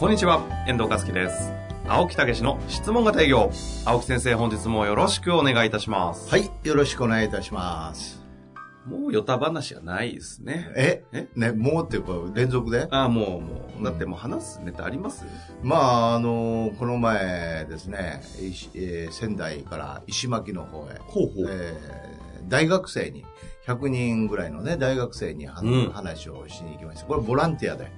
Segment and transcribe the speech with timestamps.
[0.00, 1.52] こんにちは、遠藤和樹です。
[1.86, 3.50] 青木武の質問型営業。
[3.84, 6.30] 青木先生、本日もよろしくお願いいたします。
[6.30, 8.24] はい、よろしくお願いいたします。
[8.86, 10.70] もう、ヨタ話はないですね。
[10.74, 11.04] え？
[11.12, 11.28] え？
[11.36, 12.88] ね、もうっていうか、連続で？
[12.90, 15.26] ああ、もう、もう、だってもう話すネタあります
[15.62, 18.22] まあ、あの、この前ですね、
[18.74, 23.26] えー仙台から石巻の方へ、ほうほえー大学生に、
[23.66, 27.04] 100人ぐらいのね、大学生にはうん話をしに行きました。
[27.04, 27.92] これボランティアで。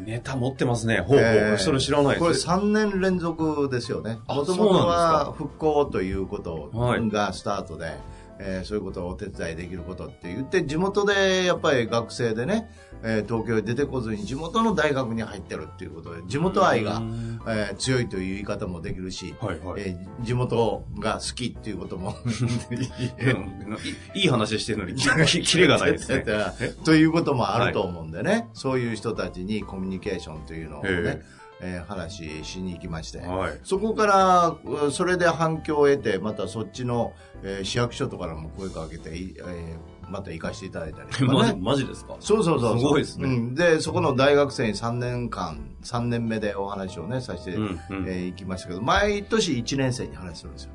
[0.00, 0.98] ネタ持ってますね。
[0.98, 1.18] ほうほう。
[1.18, 2.46] えーそれ知らないこれです。
[2.46, 4.18] 3年連続ですよね。
[4.26, 7.96] あもともとは復興ということはいがスタートで、
[8.44, 12.70] えーそういうことをお手伝いできることって言って、地元でやっぱり学生でね、
[13.02, 19.82] えー東京へ出てこずに地元の大学に入ってるっていうことで、地元愛が、うんえー強いという言い方もできるし、はいはい。
[19.82, 24.94] えー地元が好きっていうこともうん いいい話してるのに、
[25.26, 26.24] キレがないですね。
[26.84, 31.22] ということもあると思うんでね、そういう人たちにコミュニケーションというのをね、
[31.62, 33.60] ええー話しに行きまして、はい。
[33.62, 39.76] そこから、うそれで反響を得て、またそっちの、えー市役所とかからも声かけて、いえー
[40.10, 41.58] また行かせていただいたりとかマジ、ね。
[41.62, 42.16] マジですか？
[42.20, 42.78] そうそうそう。
[42.78, 48.08] すごいですねうんで、そこの大学生に3年間、3年目でお話をね、させて、うんうん。
[48.08, 50.70] へえー行きましたけど、毎年1年生に話するんですよ。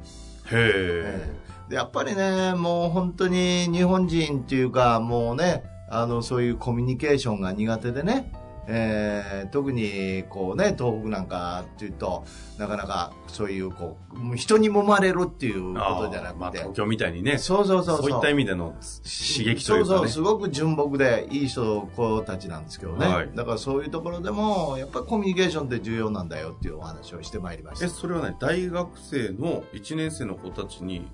[0.53, 1.29] え。
[1.69, 8.31] でやっぱりね、もう本当に日本人っていうか、もうね、あの、そういうコミュニケーションが苦手でね、
[8.69, 12.25] えー特にこうね、東北なんかっていうと、
[12.57, 13.97] なかなかそういうこ
[14.31, 19.63] う、人に揉まれるっていうことじゃなあーまあ、くて、東京みたいにね、そうそうそうそういった意味での刺激というかね。
[19.65, 23.07] そうそう、すごく純朴でいい人、子たちなんですけどね。
[23.07, 27.93] はいだからそういうところでも、やっぱりコミュニケーションって重要なんだよっていうお話をしてまいりましえ、た。
[27.93, 31.07] それはね、大学生の1年生の子たちに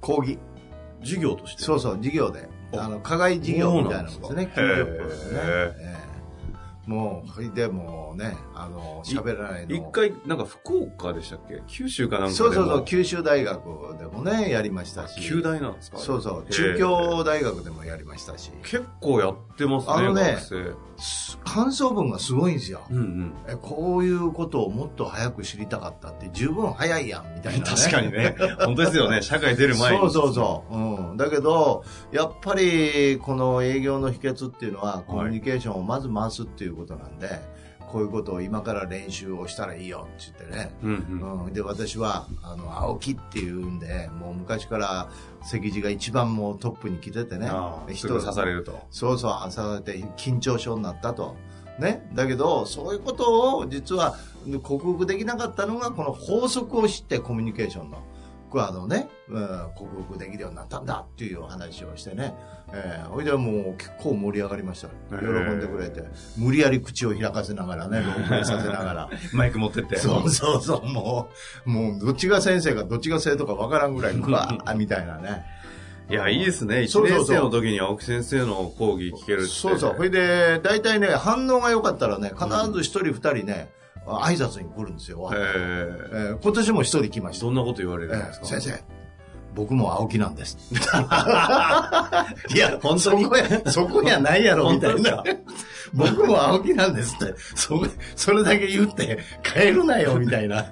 [0.00, 0.38] 講義。
[1.00, 1.62] 授業として？
[1.62, 2.48] そうそう、授業で。
[2.76, 4.46] ああの、課外授業みたいなもんですね。
[4.54, 6.07] ですね
[6.88, 9.74] もう、それでもうね、あの、喋らないの。
[9.74, 11.62] 一回、なんか福岡でしたっけ？
[11.66, 12.46] 九州かなんかでも。
[12.46, 13.62] そうそうそう、九州大学
[13.98, 15.20] でもね、やりましたし。
[15.20, 15.98] 九大なんですか？
[15.98, 18.50] そうそう、中京大学でもやりましたし。
[18.62, 20.38] 結構やってますね、あのね。
[21.48, 22.82] 感想文がすごいんですよ。
[22.90, 23.32] うんうん。
[23.48, 28.36] えこういうことをもっと早く知りたかったって十分早いやんみたいな、ね、 確かにね。
[28.60, 29.22] 本当ですよね。
[29.22, 29.98] 社会出る前に。
[29.98, 37.40] そうそうそう、うん、だけどやっぱりこの営業の秘訣っていうのはコミュニケーションをまず回すっていうことなんで、
[37.90, 41.44] こういうことを今から練習をしたらいいよって言ってね、うんうん。
[41.46, 45.08] うん、で私はあの青木っていうんでもう昔から
[45.42, 47.48] 関地が一番もうトップに来ててね
[47.92, 48.78] 人人が刺されると。
[48.90, 51.36] そうそう、刺されて緊張症になったと。
[51.78, 52.08] ね。
[52.14, 54.16] だけど、そういうことを実は
[54.62, 58.02] 克服できなかったのが、この法則を知ってコミュニケーションの、
[58.48, 62.34] これあのね、うん、克服できるようになったんだっていうお話をしてね。
[62.72, 64.88] えー、ほいでもう結構盛り上がりました。
[65.16, 66.04] 喜んでくれて。
[66.36, 69.10] 無理やり口を開かせながらね、ロープレイさせながら。
[69.32, 69.96] マイク持ってって。
[69.96, 71.30] そうそうそう、も
[71.66, 75.44] う、もうどっちが先生かどっちが生徒かわからんぐらい、うわーみたいなね。
[76.10, 76.76] いや、いいですね。
[76.76, 79.48] 1そうそうそう年生の時に青木先生の講義聞けるって。
[79.48, 79.94] そうそう。
[79.96, 83.70] それで、大体ね、反応が良かったらね、必ず一人二人ね、
[84.06, 85.30] 挨拶に来るんですよ。
[85.32, 85.40] へえ
[86.12, 86.16] え。
[86.34, 87.46] ー今年も一人来ました。
[87.46, 88.46] どんなこと言われるんえですか？
[88.46, 88.82] ー先生、
[89.54, 90.56] 僕も青木なんです。
[92.54, 95.22] いや、本当にそこや、そこやないやろ、みたいな。
[95.94, 97.82] 僕も青木なんですって、そ、
[98.14, 100.66] それだけ言って、帰るなよ、みたいな。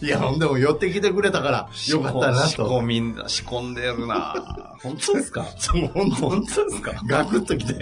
[0.00, 2.80] いや、ほんでも寄ってきてくれたから、よかったな仕込と。
[2.82, 5.46] みんだ、仕込んでるな本当ですか？
[5.58, 6.10] そう、本
[6.46, 6.92] 当ですか？
[7.06, 7.74] ガクッときて、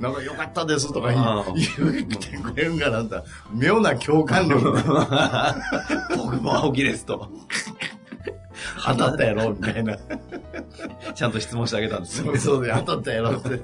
[0.00, 3.16] なんか良かったですとか言ってくれるんかなって、
[3.52, 4.82] 妙な共感力で
[6.16, 7.28] 僕も青木ですと。
[8.84, 9.96] 当たったやろ、みたいな。
[11.14, 12.36] ちゃんと質問してあげたんですよ。
[12.36, 13.60] そうで当たったやろって。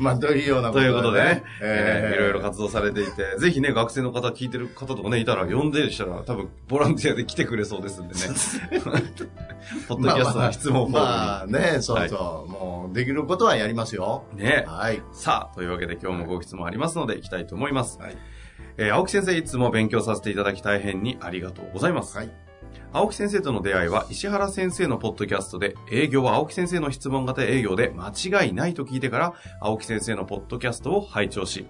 [0.00, 8.20] まあ、というようなことということでね、えーえーいろいろ活動されていて、ぜひね、学生の方聞いてる方とかね、いたら、呼んでしたら、多分、ボランティアで来てくれそうですんでね。
[9.88, 11.06] ポッドキャストの質問フォームに。
[11.06, 14.24] まあね、そうそう、もう、できることはやりますよ。
[14.34, 14.64] ね。
[14.66, 15.02] はい。
[15.12, 17.98] さあ、というわけで今日もご質問ありますので、行きたいと思います。
[18.00, 18.16] はい。
[18.78, 22.16] えー青木先生、いつも勉強させていただき大変にありがとうございます。
[22.16, 22.30] はい。
[22.92, 28.12] 青木先生との出会いは石原先生のポッドキャストで営業は青木先生の質問型営業で間
[28.42, 31.66] 違いないと聞いてから青木先生のポッドキャストを拝聴し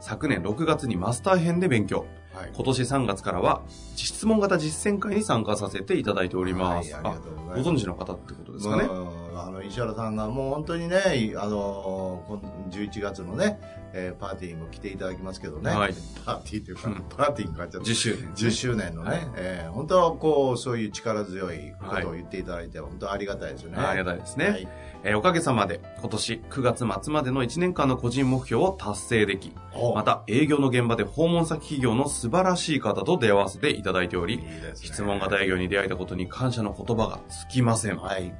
[0.00, 2.50] 昨年6月にマスター編で勉強はい。
[2.54, 3.62] 今年3月からは
[3.94, 6.92] 質問型実践会に参加させていただいております。
[6.94, 9.21] はいありがとうございますあご存知の方ってことですかね。
[9.32, 10.98] うんあの石原さんがもう本当にね、
[11.36, 13.58] あのこの11月のね、
[13.94, 15.94] えーパーティーも来ていただきますけどね、はい
[16.24, 17.90] パーティーというか、うんパーティーに変わっちゃった。
[17.90, 18.32] 10周年。
[18.34, 23.78] 10周年のね、はいえー本当はこう、そういう力強いことを言っていただいて、本当ありがたいですよね。
[23.78, 24.48] ありがたいですね。
[24.48, 24.68] はい
[25.04, 37.96] えーおかげさまで今年9月末までの1年間の個人目標を達成でき、おまた営業の現場で訪問先企業の素晴らしい方と出会わせていただいており、いいね質問型営業に出会えたことに感謝の言葉が尽きません。
[37.96, 38.32] はい。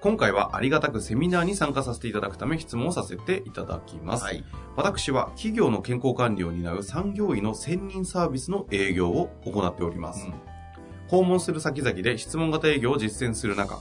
[0.00, 4.24] 今回はありがたくセミナーに参加させていただくため質問をさせていただきます。
[4.24, 4.44] はい。
[4.76, 10.26] 私は企業の健康管理を担う産業医の専任サービスの営業を行っております。
[10.26, 10.58] うん
[11.08, 13.80] 訪問する先々で質問型営業を実践する中、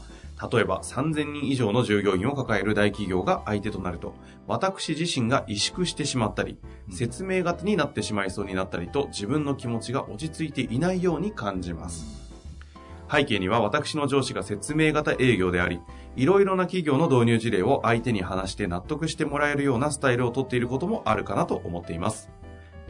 [0.52, 4.16] 例えば3000人以上の従業員を抱える大企業が相手となると、
[4.48, 6.58] 私自身が萎縮してしまったり、
[6.90, 12.26] 説明型になってしまいそうになったりと、自分の気持ちが落ち着いていないように感じます。
[13.12, 15.80] 背景には私の上司が説明型営業であり、
[16.15, 22.30] いろいろな企業の導入事例を相手に話して納得してもらえるようなスタイルをとっていることもあるかなと思っています。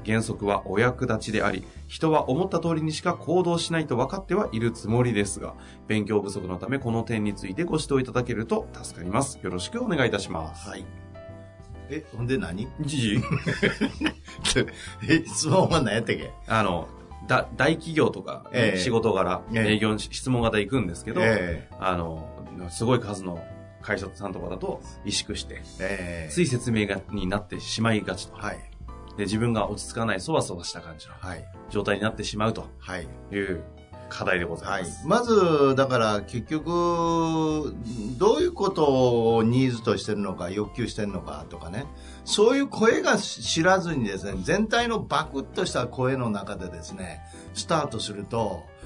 [0.05, 5.53] 原則はお役立ちであり、人は思った通りにしか行動しないと分かってはいるつもりですが、
[5.87, 9.37] 勉強不足のためこの点についてご指導いただけると助かります。
[9.43, 10.69] よろしくお願いいたします。
[10.69, 10.85] はい。
[11.89, 12.67] え、ほんで何？
[12.81, 13.19] じじ
[15.09, 16.31] え、質問は何やったっけ？
[16.47, 16.87] あの、
[17.25, 22.29] だ大企業とか、ええ仕事柄、ええ営業に質問型行くんですけど、えあの、
[22.69, 23.43] すごい数の
[23.81, 28.35] 会社さんとかだと萎縮して、ええつい説明がになってしまいがちと。
[28.35, 28.57] はい。
[29.17, 31.43] で、自分が落ち着かない、そわそわした感じのはい。
[31.69, 33.07] 状態になってしまうとはい。
[34.09, 34.91] 課題でござはいいま。
[34.91, 35.07] す。
[35.07, 37.75] まず、だから結局、
[38.17, 41.85] どういうことをニーズとしてるのか、欲求してるのかとかね、
[42.25, 47.21] そういう声が知らずにですね、全体のバクッとした声の中でですね、
[47.53, 48.77] スタートすると、うん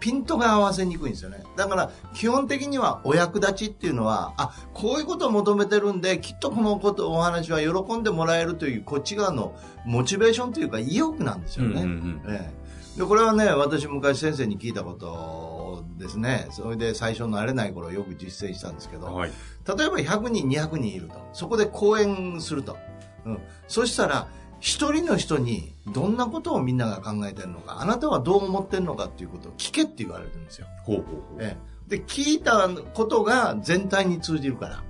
[0.00, 1.42] ピントが合わせにくいんですよね。
[1.56, 9.54] だから、基本的にはお役立ちっていうのは、あ、こういうことを求めてるんで、きっとこのこと、お話は喜んでもらえるという、こっち側の
[9.84, 11.82] モチベーションというか意欲なんですよね。
[11.82, 12.54] うんうんうんええ、
[12.96, 16.48] でこれはね私昔先生に聞いたことですね。
[16.50, 19.30] それで最初慣れない頃よく実践したんですけど、はい。
[19.66, 21.14] 例えば100人200人いると。
[21.32, 22.76] そこで講演すると、
[23.24, 23.38] うん、
[23.68, 24.28] そしたら
[24.60, 31.22] 一人の人にどんなことをみんなが考えてるのかあなたはどう思ってるのかっていうことを聞けって言われるんですよ、ほうほうほう。
[31.40, 31.56] え
[31.88, 34.82] え、で聞いたことが全体に通じるか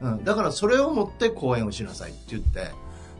[0.00, 2.70] ら、うん、だからそれをもって講演をしなさいって言って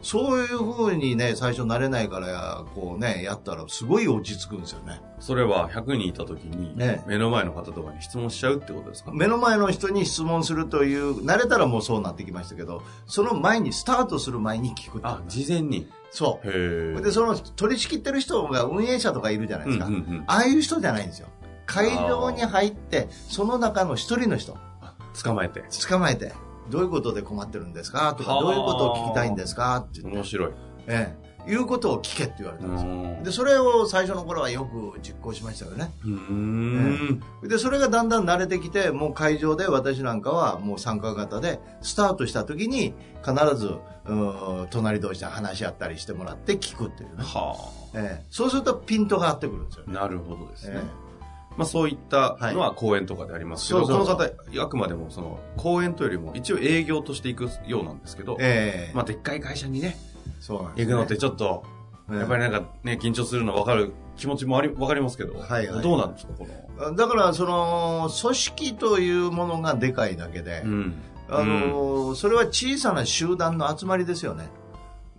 [0.05, 5.01] そういうふうにね最初慣れないからこうねやったらすごい落ち着くんですよね。
[5.19, 7.03] それは100人いた時に、ね。
[7.07, 9.11] 目の前の方とかに質問しちゃうってことですか？
[9.11, 15.87] 目の前の人に質問するという慣れたらもうそうなってきましたけどその前にスタートする前に聞くあ、事前に？
[16.11, 17.01] そへうえ。
[17.01, 20.23] でその取り仕切ってる人が運営者とかいるじゃないですか、うんうんうん。
[20.27, 21.29] ああいう人じゃないんですよ。
[21.65, 24.55] 会場に入ってその中の一人の人。
[24.81, 24.93] あ
[25.23, 25.63] 捕まえて。
[25.89, 26.31] 捕まえて
[26.69, 28.15] どういうことで困ってるんですか？
[28.17, 29.77] とかはあどういうことを聞きたいんですか？
[29.77, 30.51] って面白い。
[30.87, 31.15] え
[31.47, 32.91] え、いうことを聞けって言われたんですよ。
[32.91, 35.91] んで、それを最初の頃はよく実行しましたよね。
[36.03, 37.23] うーん。
[37.47, 42.93] で、それがだんだん慣れてきて、もう会場で私なんかはもう参加型で、スタートした時に
[43.25, 43.75] 必ず、
[44.69, 47.23] 隣同士で話し合ったりしてもらって聞くっていうね。
[47.23, 47.55] は
[47.95, 49.91] ええ、そうするとピントが合ってくるんですよあ。。
[49.91, 50.75] なるほどですね。
[50.77, 51.04] え
[51.57, 54.15] まあそういったのは講演とかでありますけど、そうそうそう。
[54.17, 58.89] この方、あくまでもその講演というよりも一応営業としていくようなんですけど、ええ。
[58.91, 59.97] えまあでっかい会社にね、
[60.39, 61.63] そうなんです、行くのってちょっと、
[62.11, 62.17] ええ。
[62.19, 66.47] やっぱりなんかね、緊張するの分かる気持ちもあり、分かりますけど、はいはいどうなんですか、こ
[66.77, 66.95] の？
[66.95, 70.93] だから、その、組織というものがでかいだけで、うん。
[71.27, 74.47] あのそれは小さな集団の集まりですよね。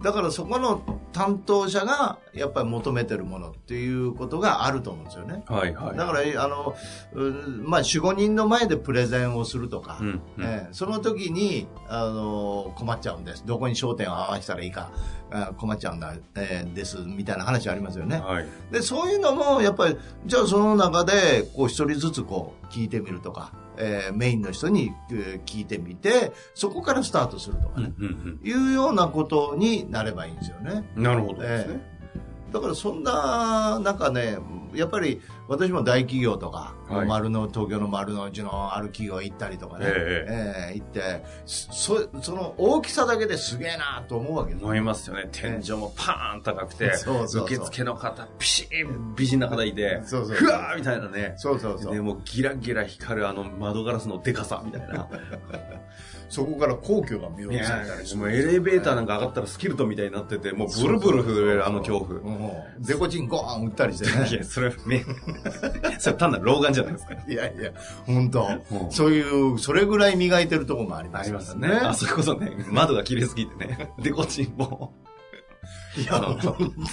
[0.03, 5.43] だからそこの担当者がやっぱり求めてるものっていうことがあると思うんですよね。
[5.47, 5.97] はいはい。
[5.97, 6.77] だから、あの、
[7.15, 13.47] うんまあ、4、5人の前でプレゼンをするとか、うん、うんええその時に、あの、困っちゃうんです。
[13.47, 14.91] どこに焦点を合わせたらいいか、
[15.31, 18.19] あ困っちゃうんだ、えーです、みたいな話ありますよね。
[18.21, 18.47] はい。
[18.71, 30.85] で、そういうのも、やっぱり、じゃあその中で、こう一人ずつこう、聞いてみるとか、えーメインの人にえー聞いてみて、そこからスタートするとかうんね、うんいうようなことになればいいんですよね。
[30.97, 31.03] うん。
[31.03, 31.96] なるほどですね。
[32.57, 34.39] だからそんな、なんかね、
[34.75, 37.07] やっぱり私も大企業とか、はい。
[37.07, 45.29] 丸の東京の丸の内のある企業行ったりとかね、えええ行ってそその大きさだけですげえなと思うわけ思いますよね。
[45.33, 51.35] 天井もパーン高くて、 そうそう受付の方、ピシーン美人な方いて、そうそうふわーみたいなね。
[51.37, 51.95] そうそうそう。
[51.95, 55.09] で、もうギラギラ光るあの窓ガラスのデカさみたいな。
[56.29, 62.21] そこから皇居が見い下ろさやれたりするもうエレベーターなんか上がったらスキルトンみたいになってて、もうブルブル震えるあの恐怖。
[62.81, 64.29] デコチンゴーン打ったりしてね。
[64.29, 65.05] いや、それ、ね、
[65.99, 67.15] それ単なる老眼じゃないですか。
[67.29, 67.71] いやいや
[68.07, 68.49] 本当。
[68.71, 68.91] うん。
[68.91, 71.69] そういうそれぐらい磨いてるところもありますありますね。
[71.69, 74.93] あ、それこそね、窓が綺麗すぎてね、デコチンも。
[75.97, 76.39] いや本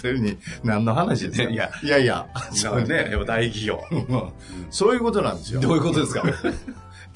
[0.02, 1.50] 当に何の話ですか。
[1.50, 2.26] いやいやいや。
[2.54, 3.82] そうね、やっぱ大企業。
[3.92, 4.30] うん。
[4.70, 5.60] そういうことなんですよ。
[5.60, 6.24] どういうことですか？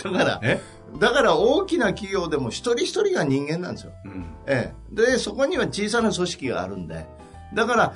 [0.03, 0.59] だからえ？
[1.00, 3.91] だから大きな企業でも一人一人が人間なんですよ。
[4.06, 4.25] うん。
[4.48, 4.96] ええ。
[4.96, 7.06] で、そこには小さな組織があるんで。
[7.53, 7.94] だから、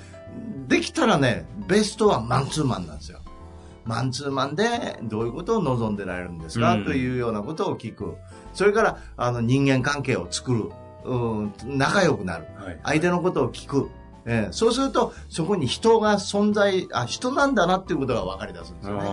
[0.67, 3.19] できたらね、ベストはマンツーマンなんですよ。
[3.85, 8.15] マンツーマンでどういうことを望んでられるんですか、うんというようなことを聞く。
[8.53, 10.69] それから、あの、人間関係を作る。
[11.03, 12.45] うん、仲良くなる。
[12.63, 12.79] はい。
[12.83, 13.89] 相手のことを聞く。
[14.25, 19.09] ええ、そうすると、そこに人が存在、あ、人なんだなっていうことが分かり出すんですよね。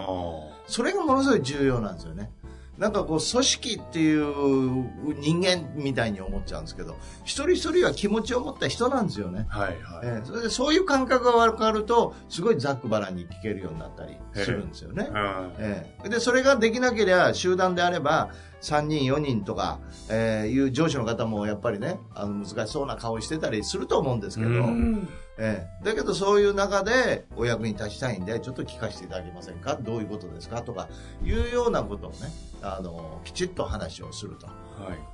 [0.66, 2.30] それがものすごい重要なんですよね。
[2.78, 9.46] なんかこう、組織っていう人間みたいに思っちゃうんですけど、一人一人は気持ちを持った人なんですよね。
[9.48, 9.76] はいはい。
[10.04, 15.08] ええそれでそういう感覚が分かると、すごいざっくばらんに聞けるようになったりするんですよね。
[15.10, 18.30] うんええで、それができなければ、集団であれば、
[18.60, 25.08] 3人、4人とか、えーいう上司の方もやっぱりね、あの難しそうな顔してたりすると思うんですけど、うん
[25.40, 29.76] ええ、だけどそういう中でお役に立ちたいんでちょっと聞かせていただけませんか？
[29.76, 30.62] どういうことですか？
[30.62, 30.88] とか
[31.22, 32.16] いうようなことをね
[32.60, 34.46] あのきちっと話をすると。
[34.46, 34.52] は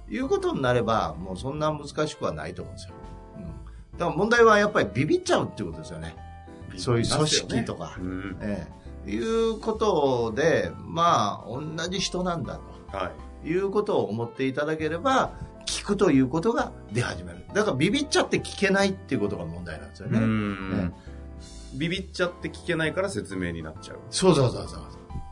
[0.08, 0.14] い。
[0.14, 2.94] いうことになればもうそんな難しくはないと思うんですよ、
[3.36, 6.16] うん、だから問題はやっぱりビビっちゃうってことですよね。
[6.76, 8.38] そういう組織とか、うん。
[8.40, 8.66] え
[9.06, 12.60] え、いうことでまあ同じ人なんだ
[12.92, 13.12] は
[13.42, 13.46] い。
[13.46, 15.32] ということを思っていただければ
[15.66, 20.94] 聞くということが出始めるだからビビっちゃって聞けないっていうことが問題なんですよね、うん。
[21.74, 23.98] ビビっちゃって聞けないから説明になっちゃう。
[24.10, 24.80] そうそうそうそう。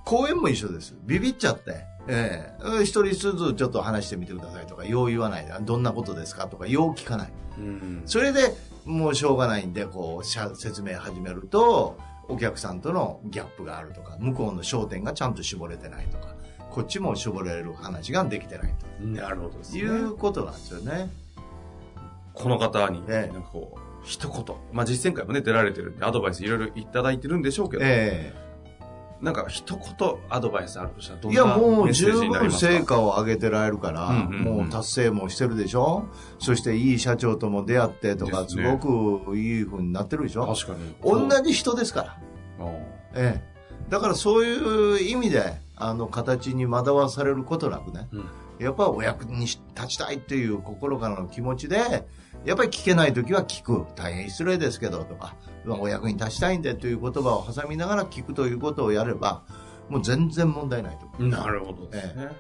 [0.05, 0.95] 公演も一緒です。
[1.05, 1.87] ビビっちゃって。
[2.09, 7.33] ええ一人ずつちょっと話してみてくださいとか、よう言わないで、どんなことですかとか、よう聞かない。
[7.59, 8.03] うん。
[8.07, 11.97] それでもうしょうがないんで、こう、しゃ説明始めると、
[12.29, 16.35] お客さんとのギャップがあるとか、向こうの焦点がちゃんと絞れてないとか、
[16.73, 19.83] こっちも絞れる話ができてないなるほどですとね。
[19.83, 21.11] いうことなんですよね。
[22.33, 23.33] この方に、ええ。
[23.33, 28.33] なんかこう、一言、まあ実践会もね、出られてるんで、アドバイスいろいろいただいてるんでしょうけど、え
[29.21, 29.85] なんか一言
[30.31, 32.73] アドバイスあるとしたら、どえいや、んなもう十メッセージになり分ますか？
[32.73, 34.57] 成果を上げてられるから、うんうんうん。
[34.63, 36.07] もう達成もしてるでしょ？
[36.39, 38.65] そしていい社長とも出会ってとか、ですね。
[38.65, 40.47] すごくいい風になってるでしょ？
[40.47, 41.29] 確かに。
[41.29, 42.17] 同じ人ですか
[42.59, 42.65] ら。
[42.67, 42.69] う。
[42.69, 42.73] ん
[43.15, 43.53] ええ。
[43.91, 48.25] だからそういう意味で、あの、形に惑わされることなくね、うん
[48.63, 49.59] やっぱお役に立
[49.89, 52.07] ちたいっていう心からの気持ちで、
[52.45, 53.87] やっぱり聞けないときは聞く。
[53.97, 55.35] 大変失礼ですけどとか、
[55.67, 59.43] お役に立ちたいんでという言葉を挟みながら聞くということをやれば、
[59.89, 61.29] もう全然問題ないと思う。
[61.29, 62.31] なるほどですね。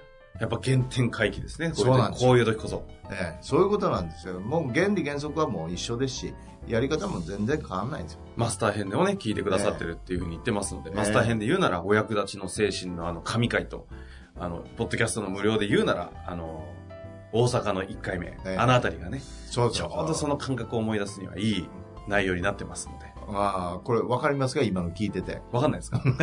[0.40, 1.72] やっぱ原点回帰ですね。
[1.74, 2.84] そうなんですこういう時こそ。
[3.10, 4.40] ええ、そういうことなんですよ。
[4.40, 6.34] もう原理原則はもう一緒ですし、
[6.66, 8.20] やり方も全然変わらないんですよ。
[8.36, 13.86] マスター編でもね、聞いてくださってるっていうふうに言ってますので、ええマスター編で言うなら、お役立ちの精神のあの、神回と、
[14.38, 16.64] あの、ポッドキャストの無料で言うなら、あの、
[17.32, 21.68] 大阪の1回目、えあのあたりがね、そうちょうどその感覚を思い出すにはいい
[22.06, 23.11] 内容になってますので。
[23.34, 24.62] ああ、これ分かりますか？
[24.62, 25.40] 今の聞いてて。
[25.52, 25.98] わかんないですか？
[26.04, 26.14] 分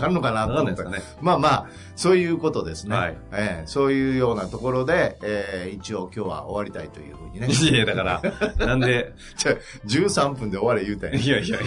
[0.00, 0.46] かるのかな？
[0.46, 1.18] わと思ってかんないですかね。
[1.22, 1.66] まあまあ、
[1.96, 2.96] そういうことですね。
[2.96, 7.48] はいええそういうようなところで、ええ一応今日は終わりたいというふうにね。
[7.48, 9.54] いや、だから、なんで、じゃあ
[9.86, 11.66] 13分で終われ言うたんやいやいやいや、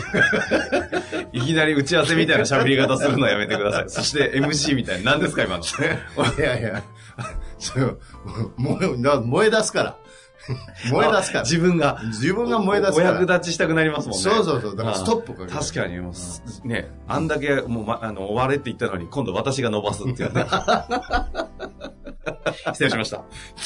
[1.34, 3.90] いきなり打ち合わせみたいな喋り方するのはやめてください。
[3.90, 5.64] そして MC みたいな、何ですか今の？
[5.64, 6.84] いやいや、
[7.60, 8.00] そう
[8.58, 9.98] 燃え出すから。
[10.92, 11.44] 燃え出すから。
[11.44, 13.10] 自分が、自分が燃え出すおから。
[13.12, 14.24] 役立ちしたくなりますもんね。
[14.24, 14.76] そうそうそう。
[14.76, 20.46] だからストップかける確かにもうす、ね、あんだけもう、ま、あの、終われって言ったのに、今度私が伸ばすっていうね。
[22.74, 23.24] 失礼しました。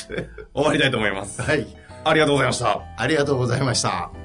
[0.53, 1.41] 終わりたいと思います。
[1.41, 1.67] はい。
[2.03, 2.81] ありがとうございました。
[2.97, 4.24] ありがとうございました。